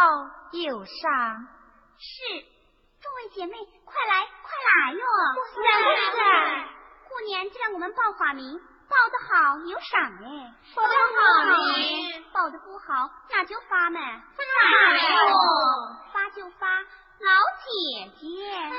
[0.00, 0.08] 好
[0.52, 1.46] 有赏。
[1.98, 2.16] 是，
[3.02, 3.52] 众位姐妹，
[3.84, 5.04] 快来，快来哟！
[5.52, 5.60] 是。
[6.10, 6.16] 是。
[7.06, 11.52] 过年就让我们报花名，报得好有赏哎，报得好呢，
[12.32, 14.42] 报得不好那就罚嘛，罚
[14.96, 15.36] 哟，
[16.14, 16.80] 罚就发。
[17.20, 17.28] 老
[17.60, 18.24] 姐姐，
[18.56, 18.72] 好，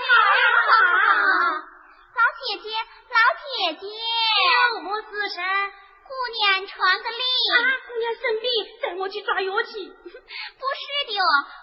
[2.17, 2.65] 老姐姐，
[3.13, 3.85] 老姐姐，
[4.73, 5.37] 有么子事？
[6.11, 7.21] 姑娘传个令
[7.55, 7.55] 啊，
[7.87, 9.71] 姑娘生病，带我去抓药去。
[9.71, 11.15] 不是的，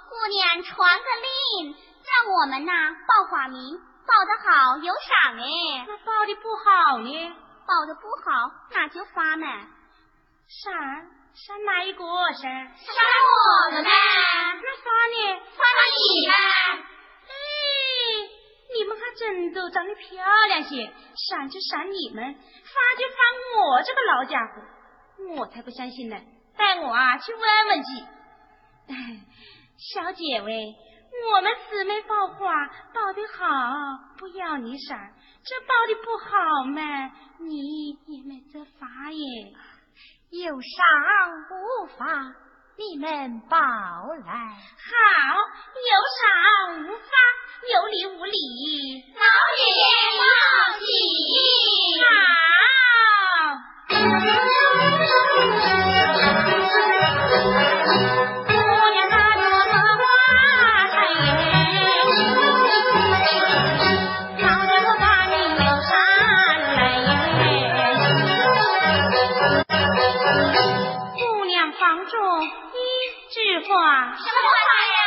[0.09, 2.73] 姑娘传个令，让我们呐
[3.07, 3.79] 报花名。
[4.09, 7.37] 报得好有赏哎，那报的不好呢？
[7.67, 9.47] 报的不好那就罚嘛。
[10.49, 10.73] 赏
[11.35, 12.41] 赏哪一个赏？
[12.41, 13.05] 赏
[13.69, 13.91] 我们呗。
[13.91, 15.41] 那罚呢？
[15.59, 16.33] 罚你呗。
[18.75, 20.93] 你们还真都长得漂亮些，
[21.31, 22.41] 赏就赏你们，罚
[22.99, 23.17] 就罚
[23.57, 24.63] 我这个老家伙，
[25.39, 26.17] 我才不相信呢。
[26.57, 28.05] 带我啊去问问去。
[29.95, 30.75] 小姐喂。
[31.33, 33.47] 我们姊妹抱花抱的好，
[34.19, 34.99] 不要你赏；
[35.43, 39.53] 这抱的不好嘛，你也没这法耶。
[40.31, 40.85] 有赏
[41.51, 42.05] 无罚，
[42.77, 44.33] 你们抱来。
[44.37, 45.01] 好，
[45.89, 47.09] 有赏无罚，
[47.67, 49.05] 有理无理？
[49.15, 49.21] 老
[49.59, 49.61] 姐
[50.17, 50.23] 放
[50.79, 50.87] 心
[52.05, 52.07] 好
[58.47, 58.53] 姑
[58.95, 60.01] 娘扎着马花
[60.89, 60.97] 辫
[64.39, 64.43] 跑
[64.99, 65.05] 把
[71.17, 72.15] 姑娘房中
[72.45, 72.47] 一
[73.31, 73.37] 枝
[73.69, 73.71] 花。
[74.17, 74.57] 什么花
[74.95, 74.99] 呀？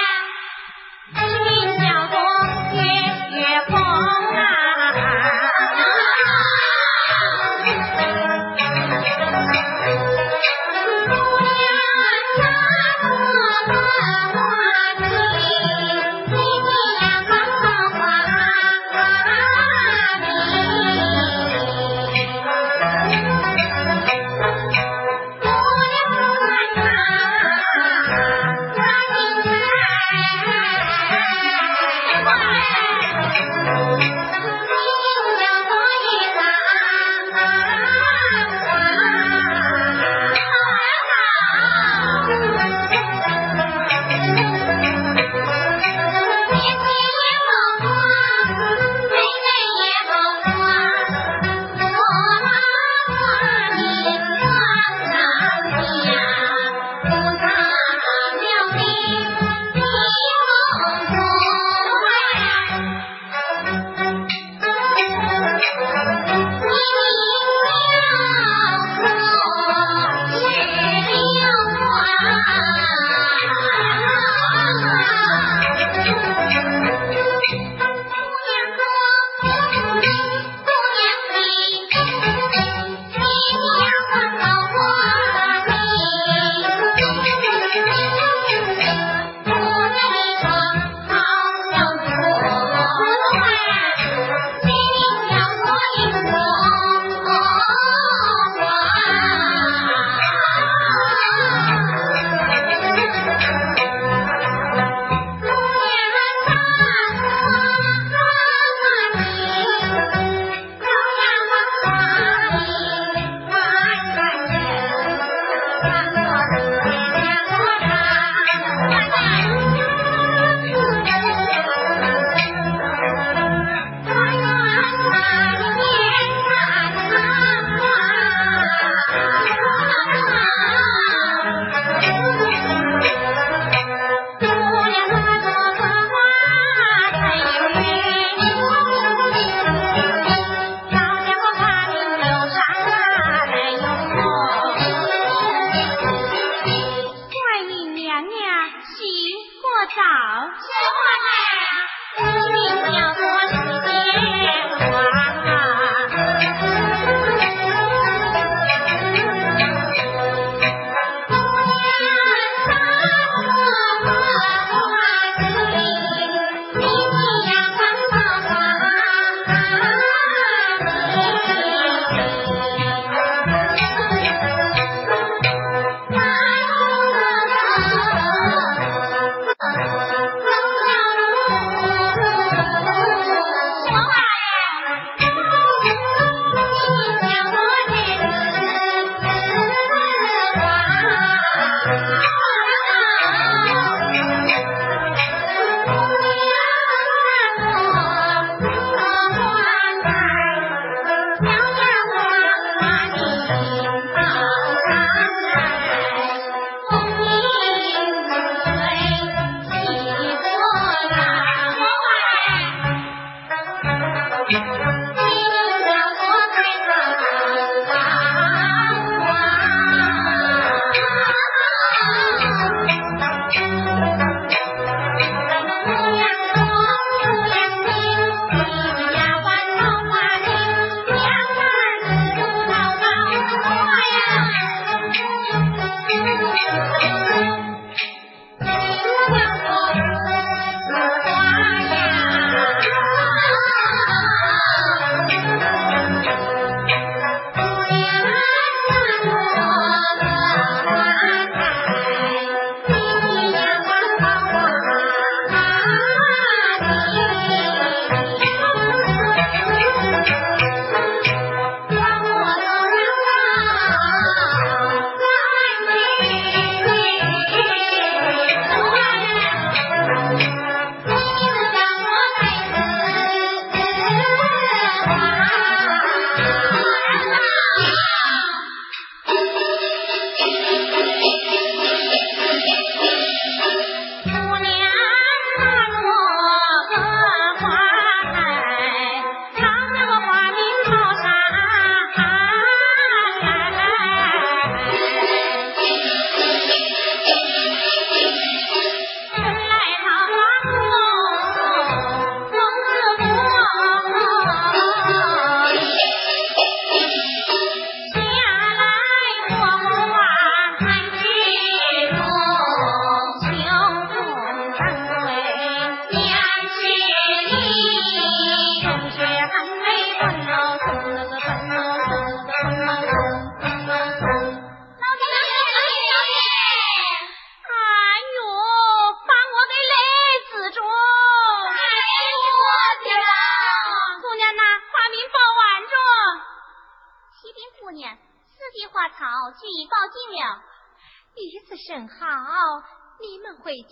[343.72, 343.90] 回家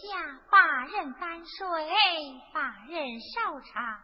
[0.52, 1.66] 把人担水，
[2.54, 4.04] 把人烧茶。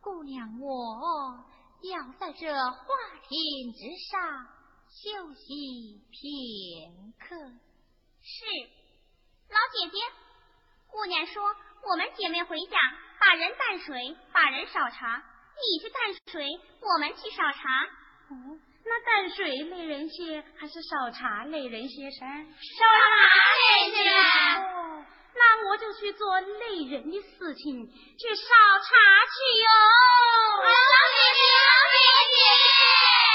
[0.00, 1.44] 姑娘，我
[1.82, 2.86] 要在这花
[3.26, 4.46] 亭之上
[4.86, 7.34] 休息片刻。
[8.22, 8.44] 是，
[9.50, 9.98] 老姐姐，
[10.86, 12.78] 姑娘说我们姐妹回家
[13.18, 15.24] 把人担水，把人烧茶。
[15.56, 16.46] 你去担水，
[16.80, 17.82] 我们去烧茶。
[18.30, 22.44] 哦，那担水累人些，还是烧茶累人些噻？
[22.44, 22.84] 烧
[23.26, 24.85] 茶累些。
[25.38, 28.42] 那我就去做累人的事情，去烧
[28.78, 28.88] 茶
[29.26, 29.68] 去哟。
[30.64, 30.70] 老
[31.12, 33.25] 姐姐，老姐姐。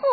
[0.00, 0.11] 呼。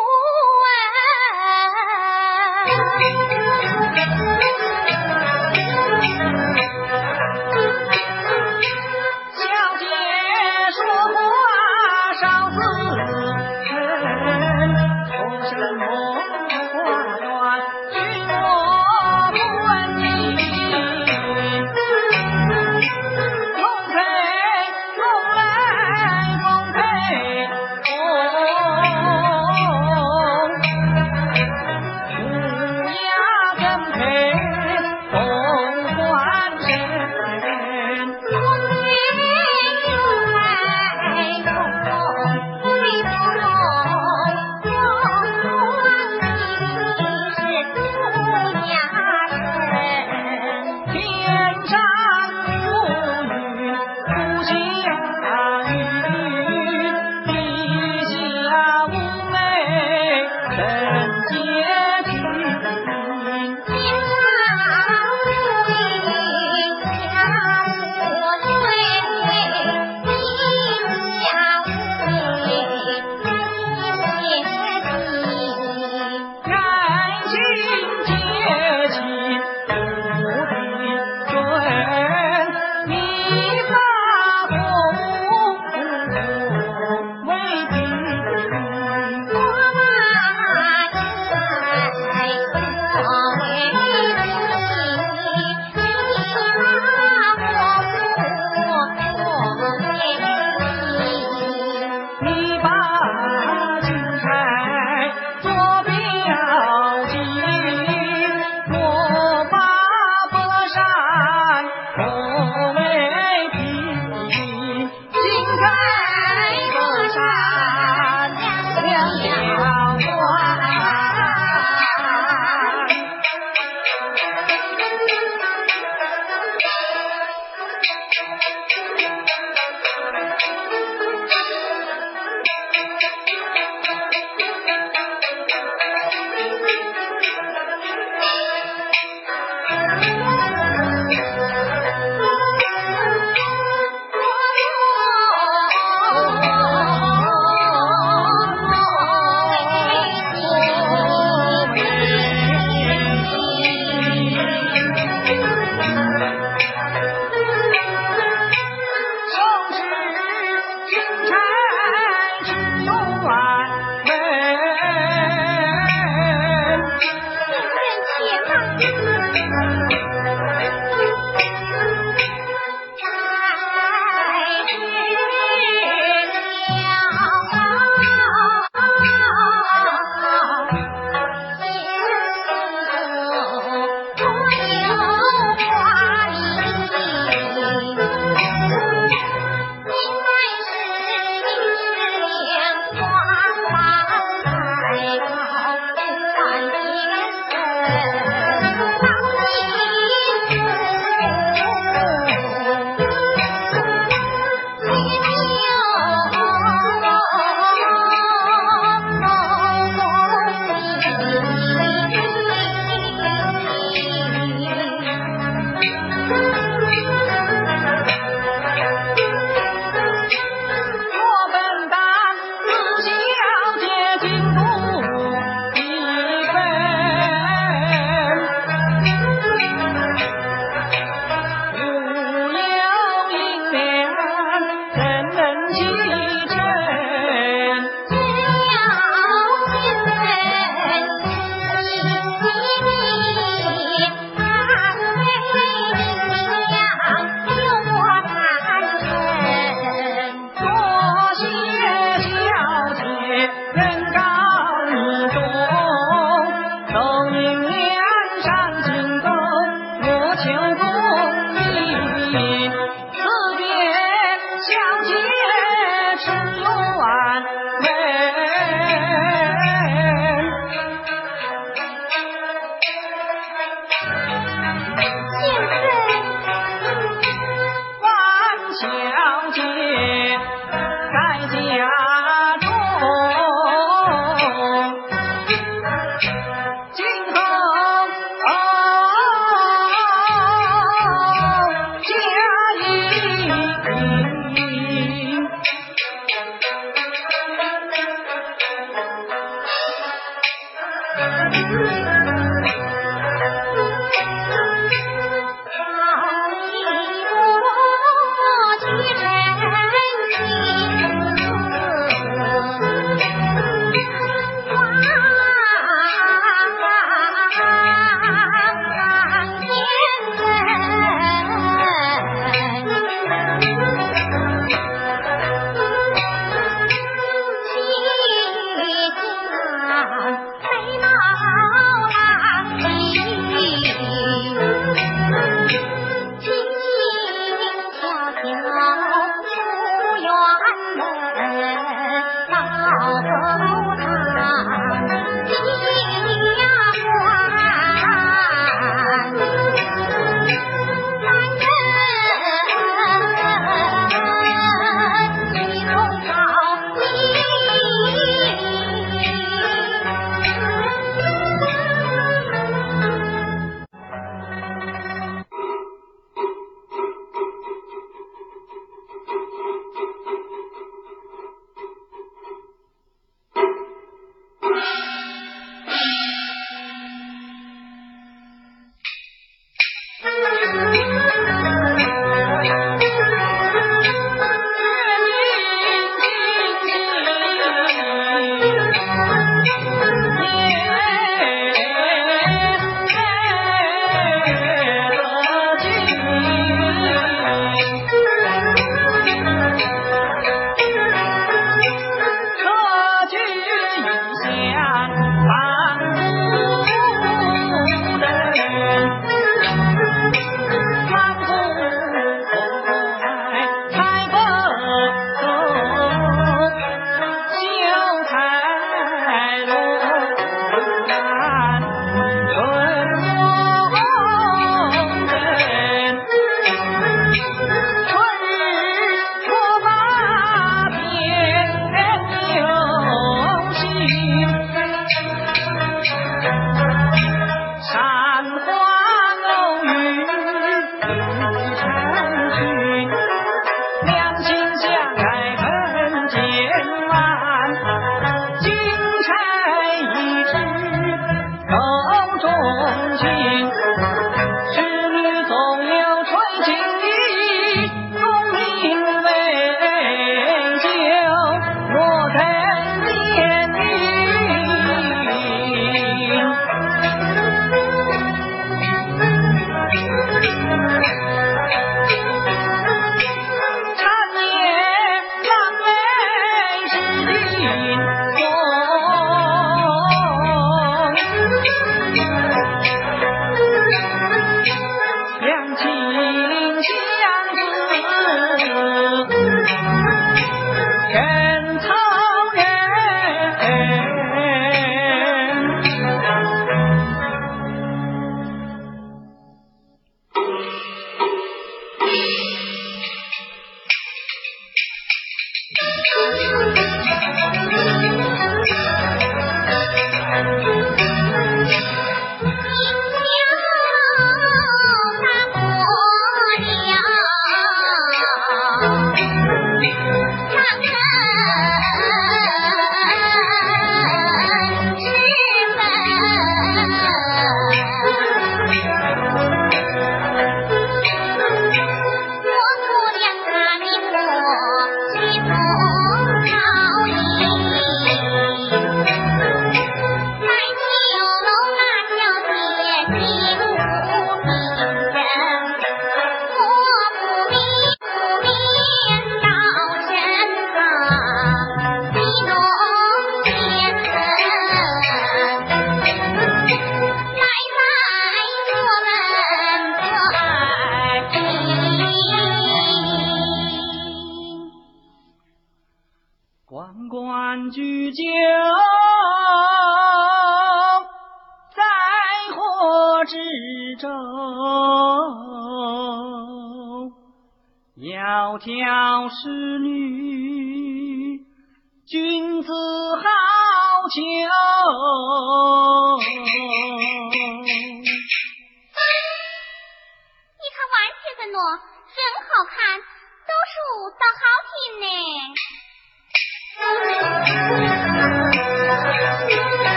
[579.30, 579.59] 是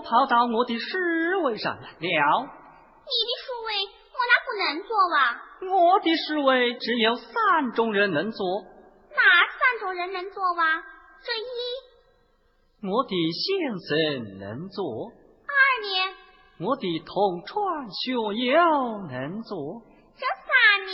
[0.00, 1.92] 跑到我的侍卫上来了。
[1.92, 3.68] 你的侍卫
[4.12, 5.14] 我哪不能做哇？
[5.74, 8.62] 我的侍卫只有三种人能做。
[9.10, 10.82] 哪三种人能做哇？
[11.22, 11.44] 这一，
[12.88, 15.12] 我的先生能做。
[15.46, 15.52] 二
[15.82, 16.14] 年，
[16.60, 18.18] 我的同窗学友
[19.08, 19.82] 能做。
[20.16, 20.92] 这三呢，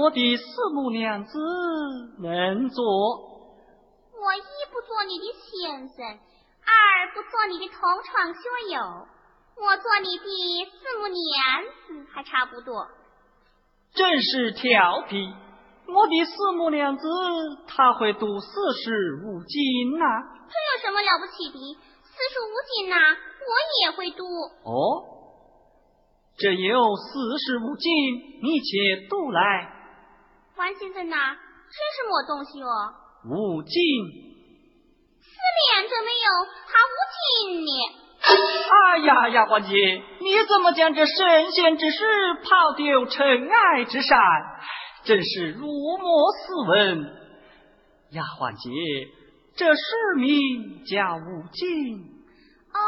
[0.00, 1.38] 我的四母娘子
[2.20, 2.84] 能做。
[4.20, 4.40] 我一
[4.72, 6.18] 不做你的先生。
[6.68, 8.40] 二不做你的同床学
[8.72, 9.08] 友，
[9.56, 12.86] 我做你的四母娘子还差不多。
[13.94, 15.16] 真是调皮！
[15.88, 17.08] 我的四母娘子
[17.66, 18.90] 她会读四书
[19.24, 20.04] 五经呐。
[20.46, 21.58] 这有什么了不起的？
[22.04, 23.50] 四书五经呐，我
[23.80, 24.24] 也会读。
[24.64, 24.76] 哦，
[26.36, 27.90] 这有四书五经，
[28.42, 29.72] 你且读来。
[30.56, 31.16] 王先生呐，
[31.70, 32.92] 这是么东西哦？
[33.24, 34.27] 五斤。
[35.58, 36.28] 四两都没有，
[36.66, 37.70] 还五斤呢？
[38.20, 41.98] 哎呀，丫鬟姐，你怎么将这神仙之事
[42.44, 44.18] 抛丢尘埃之上？
[45.04, 47.16] 真是入魔斯文。
[48.10, 48.70] 丫鬟姐，
[49.56, 49.80] 这书
[50.16, 52.04] 名叫无尽。
[52.72, 52.78] 哦，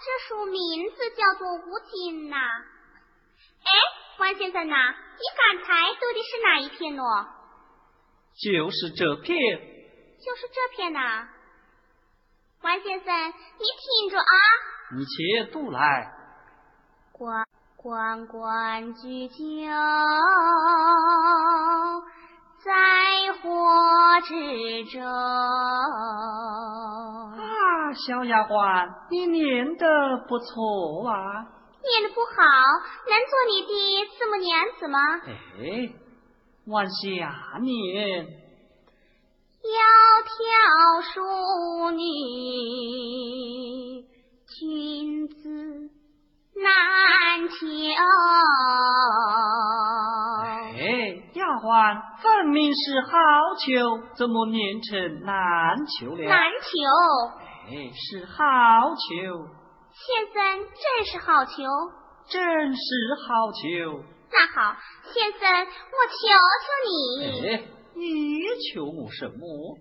[0.00, 2.36] 这书名字叫做无尽呐。
[2.36, 3.70] 哎，
[4.18, 7.02] 王先生呐，你刚才读的是哪一篇呢？
[8.42, 9.36] 就是这篇。
[10.18, 11.28] 就是这篇呐。
[12.66, 14.24] 王先生，你听着啊！
[14.96, 16.10] 你且读来。
[17.12, 17.46] 关
[17.76, 19.36] 关关雎鸠，
[22.64, 23.40] 在河
[24.24, 25.00] 之洲。
[27.38, 27.46] 啊，
[27.94, 29.86] 小丫鬟，你念的
[30.26, 31.46] 不错啊！
[31.84, 32.34] 念的不好，
[33.06, 33.70] 能做你的
[34.18, 34.98] 字母娘子吗？
[35.24, 35.94] 哎，
[36.66, 36.98] 往下
[37.60, 38.26] 念。
[39.66, 39.74] 窈
[40.22, 41.98] 窕淑女，
[44.46, 45.34] 君子
[46.54, 47.66] 难求。
[50.76, 50.78] 哎，
[51.34, 51.66] 丫鬟，
[52.22, 53.10] 分明是好
[53.58, 53.66] 逑，
[54.14, 55.34] 怎么念成难
[55.98, 56.22] 求了？
[56.28, 56.68] 难求。
[57.66, 58.38] 哎，是好
[58.94, 59.50] 逑。
[59.90, 61.66] 先生，真是好逑。
[62.28, 62.36] 真
[62.72, 62.86] 是
[63.26, 64.04] 好逑。
[64.30, 64.76] 那好，
[65.12, 66.14] 先生，我求
[66.62, 66.90] 求你。
[67.48, 67.75] 哎。
[67.96, 69.78] 你求我什么？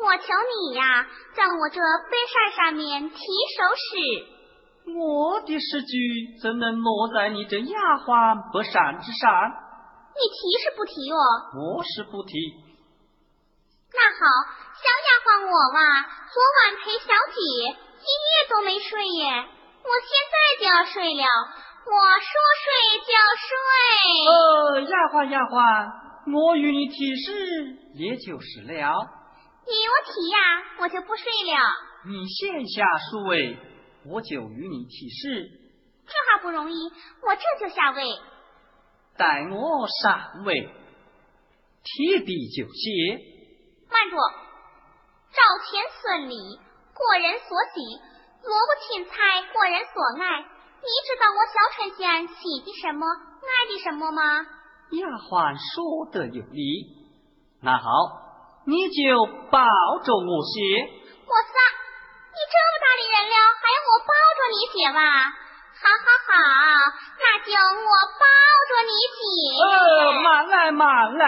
[0.00, 1.06] 我求你呀，
[1.36, 1.76] 在我这
[2.08, 4.40] 杯扇上面提首诗。
[4.96, 9.28] 我的诗句怎能落在你这丫鬟不善之上？
[10.16, 11.20] 你提是不提哦？
[11.52, 12.32] 我是不提。
[13.92, 14.24] 那好，
[14.80, 15.78] 小丫鬟我哇，
[16.32, 17.38] 昨晚陪小姐，
[17.76, 19.28] 一夜都没睡耶。
[19.84, 21.24] 我现在就要睡了，
[21.84, 21.92] 我
[22.24, 23.52] 说睡就睡。
[24.32, 26.08] 呃，丫鬟丫鬟。
[26.32, 28.92] 我与你提示，也就是了。
[29.66, 30.38] 你我提呀，
[30.80, 31.58] 我就不睡了。
[32.06, 33.58] 你先下书位，
[34.06, 35.50] 我就与你提示。
[36.06, 36.74] 这还不容易，
[37.22, 38.02] 我这就下位。
[39.16, 40.68] 待我上位，
[41.84, 43.20] 提笔就写。
[43.90, 46.36] 慢着，赵钱孙李，
[46.94, 48.00] 过人所喜；
[48.42, 49.12] 萝卜青菜，
[49.52, 50.40] 过人所爱。
[50.40, 54.46] 你知道我小春仙喜的什么，爱的什么吗？
[54.90, 57.06] 丫鬟说的有理，
[57.62, 57.86] 那好，
[58.66, 59.62] 你就抱
[60.02, 60.58] 着我写。
[61.26, 61.54] 我撒，
[62.34, 65.00] 你这么大的人了，还要我抱着你写吧？
[65.80, 66.34] 好好好，
[67.22, 68.24] 那就我抱
[68.66, 69.22] 着你写。
[69.62, 71.22] 呃，慢来慢来，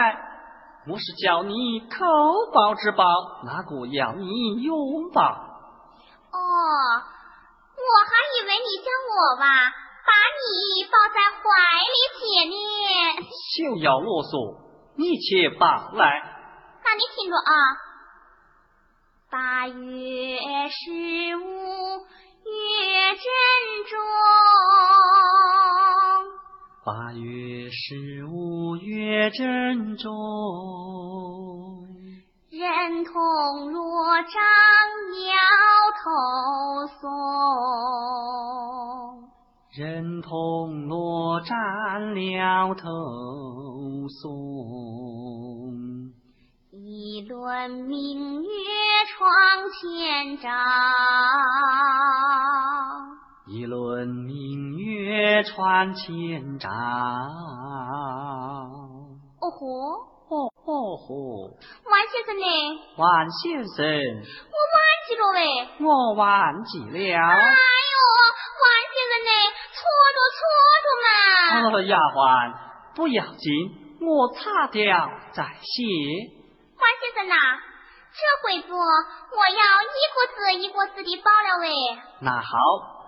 [0.89, 2.05] 我是叫你口
[2.53, 3.05] 抱之抱，
[3.45, 5.23] 哪个要你拥抱？
[5.23, 9.47] 哦，我还以为你叫我吧。
[10.05, 11.41] 把你抱在怀
[11.89, 12.55] 里写呢，
[13.55, 14.35] 休要啰嗦，
[14.97, 16.01] 你且抱来。
[16.85, 17.51] 那你听着啊，
[19.31, 19.71] 八月
[20.69, 21.41] 十五
[22.45, 23.25] 月正
[23.89, 23.97] 中，
[26.85, 30.11] 八月十五月正中，
[32.51, 33.13] 人同
[33.73, 34.33] 罗帐
[35.29, 35.35] 摇
[36.03, 36.05] 头
[37.01, 37.03] 松。
[39.75, 46.13] 人同罗占了头松，
[46.73, 48.49] 一轮明月
[49.17, 49.33] 窗
[49.81, 50.51] 前照，
[53.47, 56.69] 一轮明月窗前照。
[59.41, 59.57] 哦吼，
[60.29, 61.49] 哦哦吼，
[61.89, 62.45] 万先生呢？
[62.99, 64.77] 万先生，我忘
[65.09, 65.41] 记了喂，
[65.81, 66.91] 我忘记了。
[66.91, 67.97] 哎呦，
[71.53, 72.55] 哦，丫鬟，
[72.95, 73.53] 不要紧，
[74.01, 75.83] 我擦掉再写。
[76.79, 77.37] 关先生呐，
[78.13, 81.69] 这回子我要一个字一个字的报了喂。
[82.21, 82.57] 那好，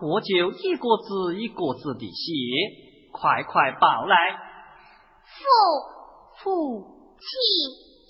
[0.03, 4.17] 我就一个字一个字的写，快快报来。
[5.25, 5.95] 父。
[6.43, 6.83] 父
[7.17, 7.25] 气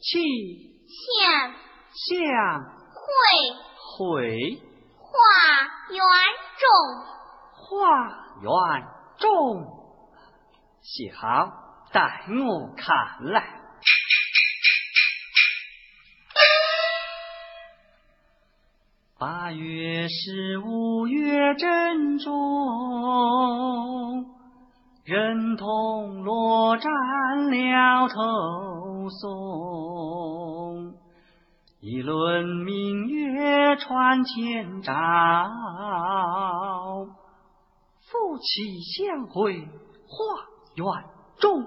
[0.03, 0.11] 气
[0.89, 1.53] 相
[1.93, 2.99] 相会。
[3.99, 4.59] 会。
[4.99, 5.07] 化
[5.91, 6.01] 圆
[6.59, 6.67] 中
[7.55, 7.69] 化
[8.41, 8.49] 圆
[9.19, 9.84] 中。
[10.85, 11.51] 写好，
[11.93, 12.95] 待我看
[13.33, 13.43] 来。
[19.19, 22.35] 八月十五月正中，
[25.05, 26.93] 人同罗帐
[27.51, 30.93] 了头松，
[31.81, 34.93] 一轮明月窗前照。
[38.03, 40.87] 夫妻相会话园
[41.39, 41.65] 中，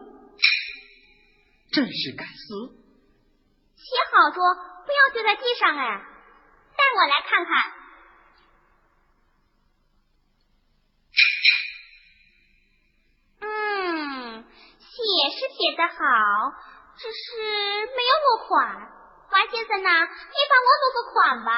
[1.72, 2.76] 真是该死！
[3.76, 4.38] 写好着，
[4.86, 5.82] 不要丢在地上哎！
[6.76, 7.52] 带我来看看。
[13.42, 14.44] 嗯，
[14.80, 14.86] 写
[15.32, 15.96] 是写得好，
[16.98, 18.56] 只是没有落款。
[19.32, 21.50] 王先生呐，你帮我落个款吧。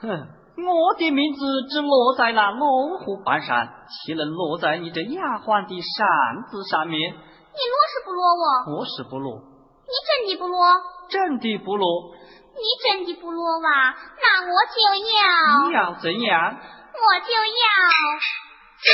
[0.00, 0.47] 哼。
[0.66, 1.40] 我的名字
[1.70, 7.12] 只落在那龙虎板上，岂能落在你这丫鬟的扇子上面？
[7.12, 8.42] 你落是不落我？
[8.78, 9.38] 我是不落。
[9.86, 10.58] 你真的不落？
[11.08, 12.12] 真的不落。
[12.54, 13.94] 你真的不落哇？
[14.20, 15.68] 那我就要。
[15.68, 16.58] 你要怎样？
[16.92, 17.38] 我就要
[18.82, 18.90] 减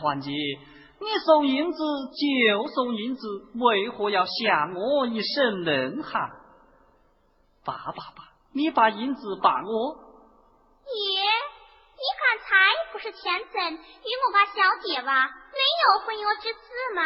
[0.00, 0.30] 丫鬟姐，
[0.98, 6.30] 你送银子就送银子，为何要向我一声冷汗？
[7.64, 10.08] 爸爸爸，你把银子把我。
[10.86, 12.48] 爷，你刚才
[12.92, 13.20] 不是前
[13.52, 15.28] 阵与我把小姐吧？
[15.28, 16.56] 没有婚约之事
[16.96, 17.02] 吗？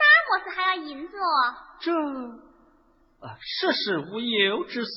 [0.00, 1.54] 那么是还要银子哦？
[1.80, 1.92] 这，
[3.26, 4.90] 啊，世事无忧之事。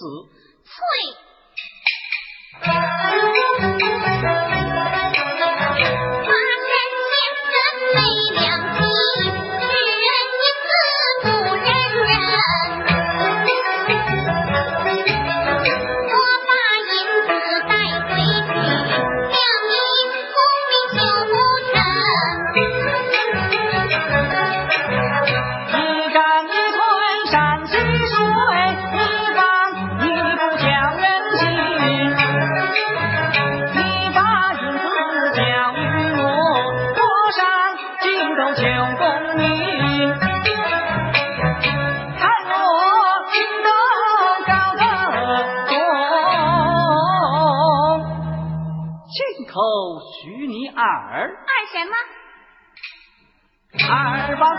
[0.64, 0.74] 翠。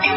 [0.03, 0.11] 人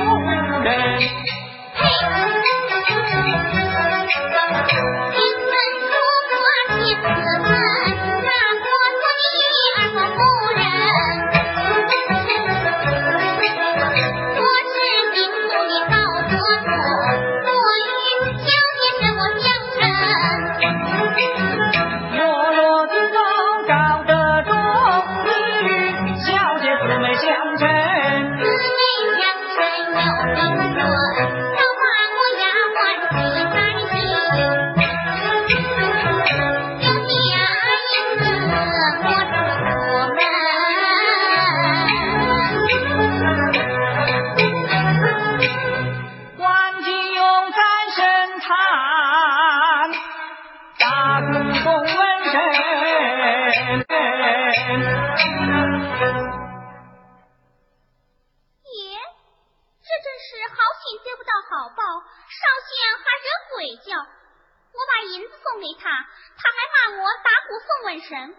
[63.66, 63.98] 鬼叫。
[63.98, 68.36] 我把银子送给他，他还骂我打鼓送瘟神。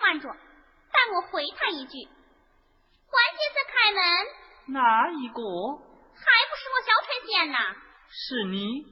[0.00, 2.08] 慢着，待我回他一句。
[3.10, 4.00] 关先生开门。
[4.68, 5.42] 哪一个？
[6.14, 7.58] 还不是我小春仙呐。
[8.08, 8.84] 是你，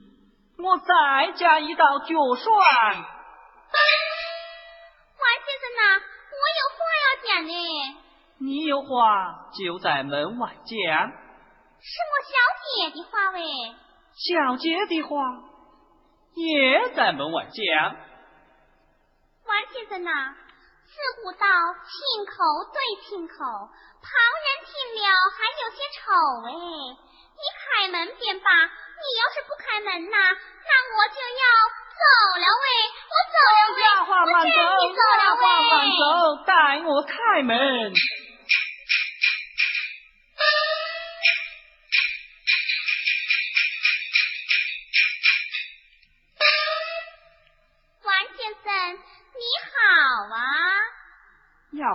[0.57, 2.45] 我再加一道脚栓。
[5.15, 6.01] 关先生呐，
[6.33, 7.53] 我有话要讲呢。
[8.39, 11.11] 你有话就在门外讲。
[11.83, 12.33] 是我小
[12.65, 13.39] 姐的话喂。
[14.13, 15.15] 小姐的话
[16.35, 17.95] 也在门外讲。
[19.45, 20.11] 王先生呐，
[20.85, 21.45] 自古道
[21.83, 22.33] 亲口
[22.71, 24.09] 对亲口，旁
[24.41, 24.71] 人听
[25.01, 25.99] 了还有些丑
[26.47, 26.51] 哎。
[27.41, 31.43] 你开门便罢，你要是不开门呐，那我就要
[31.97, 32.03] 走
[32.37, 32.65] 了喂，
[33.09, 33.79] 我走了喂，
[34.11, 34.55] 我真的
[34.95, 35.41] 走了喂。
[35.97, 36.01] 走，
[36.45, 36.51] 带
[36.85, 37.57] 我开门。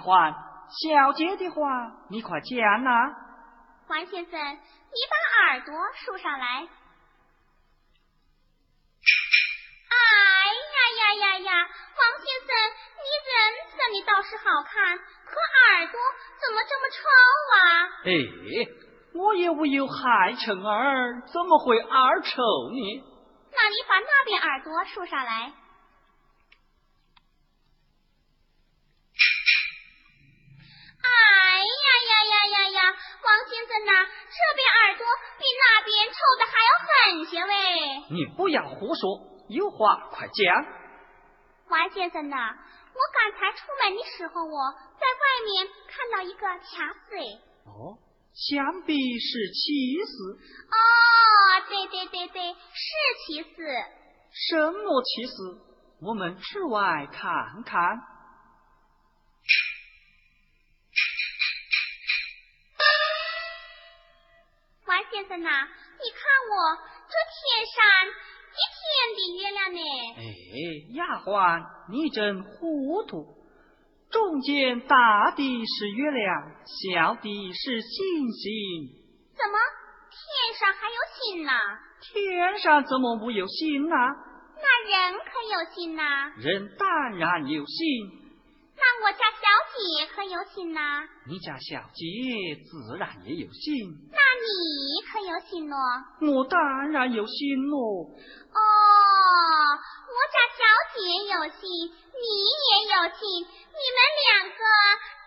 [0.07, 0.34] 丫鬟，
[0.70, 2.90] 小姐的话，你快讲呐！
[3.88, 6.46] 关先生，你把耳朵竖上来。
[9.88, 12.48] 哎呀呀呀呀，王先生，
[13.02, 13.34] 你人
[13.76, 15.34] 长得倒是好看，可
[15.74, 15.98] 耳朵
[16.40, 16.96] 怎么这么丑
[17.57, 17.59] 啊？
[18.07, 18.09] 哎，
[19.14, 22.30] 我也无有害虫儿，怎么会耳臭
[22.70, 22.78] 呢？
[23.52, 25.52] 那你把那边耳朵竖上来。
[31.07, 32.80] 哎呀呀呀呀呀，
[33.22, 35.07] 王先生呐，这边耳朵
[35.38, 37.50] 比那边臭的还要狠些喂！
[38.11, 40.66] 你不要胡说，有话快讲。
[41.68, 47.16] 王先生呐，我刚才出门的时候，我在外面看到一个卡死。
[47.66, 47.98] 哦，
[48.34, 50.38] 想必是气死。
[50.70, 50.76] 哦，
[51.68, 52.88] 对对对对，是
[53.26, 53.62] 气死。
[54.32, 55.61] 什么气死？
[56.02, 57.80] 我们去外看看。
[65.26, 66.78] 先生呐，你看我
[67.10, 67.82] 这天上
[68.54, 69.80] 一天的月亮呢？
[70.14, 70.22] 哎，
[70.94, 73.34] 丫鬟，你真糊涂。
[74.08, 78.46] 中间大的是月亮，小的是星星。
[79.36, 79.58] 怎么
[80.14, 81.52] 天上还有星呢？
[82.00, 83.96] 天上怎么没有星呢？
[84.62, 86.32] 那人可有心呐？
[86.38, 88.22] 人当然有心。
[88.76, 89.18] 那我家
[89.76, 91.04] 小姐可有心呐？
[91.26, 92.02] 你家小姐
[92.64, 93.92] 自然也有心。
[94.10, 94.48] 那你
[95.04, 95.76] 可有心咯？
[96.32, 97.76] 我当然有心咯。
[97.76, 98.58] 哦，
[99.76, 100.64] 我家小
[100.96, 100.98] 姐
[101.28, 102.24] 有心，你
[102.64, 104.58] 也有心，你们两个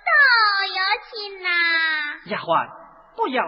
[0.07, 0.09] 都
[0.73, 0.81] 有
[1.11, 1.49] 心呐。
[2.25, 2.49] 丫鬟，
[3.15, 3.43] 不要。